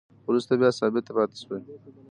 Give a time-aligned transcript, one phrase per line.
[0.29, 1.57] وروسته بیا ثابته پاتې شوې